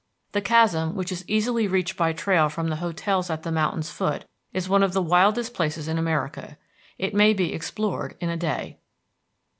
[0.31, 4.25] The Chasm, which is easily reached by trail from the hotels at the mountain's foot,
[4.51, 6.57] is one of the wildest places in America.
[6.97, 8.79] It may be explored in a day.